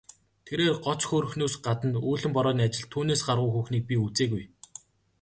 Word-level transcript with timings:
Тэрээр 0.45 0.75
гоц 0.85 1.01
хөөрхнөөс 1.07 1.55
гадна 1.65 1.97
үүлэн 2.09 2.31
борооны 2.35 2.61
ажилд 2.67 2.91
түүнээс 2.93 3.21
гаргуу 3.27 3.51
хүүхнийг 3.53 3.83
би 3.87 3.95
үзээгүй. 4.05 4.43